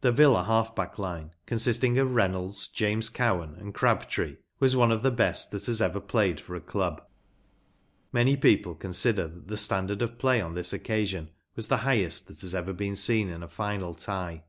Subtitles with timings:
[0.00, 4.90] T he Villa half back line, consisting of Reynolds, James Cowan, and Crabtree, was one
[4.90, 7.02] of the best that has ever played for a club.
[8.10, 12.40] Many people consider that the standard of play on this occasion was the highest that
[12.40, 14.44] has ever been seen in a final tie.